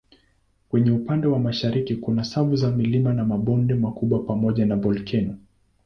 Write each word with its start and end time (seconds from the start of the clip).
Kwenye 0.69 0.91
upande 0.91 1.27
wa 1.27 1.39
mashariki 1.39 1.95
kuna 1.95 2.23
safu 2.23 2.55
za 2.55 2.71
milima 2.71 3.13
na 3.13 3.25
mabonde 3.25 3.73
makubwa 3.73 4.23
pamoja 4.23 4.65
na 4.65 4.75
volkeno. 4.75 5.37